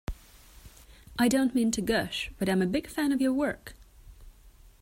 I 1.19 1.27
don't 1.27 1.53
mean 1.53 1.69
to 1.73 1.81
gush, 1.83 2.31
but 2.39 2.49
I'm 2.49 2.63
a 2.63 2.65
big 2.65 2.87
fan 2.87 3.11
of 3.11 3.21
your 3.21 3.33
work. 3.33 3.75